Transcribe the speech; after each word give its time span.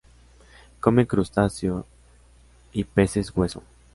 Come 0.79 1.05
crustáceo 1.05 1.81
s 1.81 1.85
y 2.73 2.85
peces 2.85 3.31
hueso. 3.37 3.61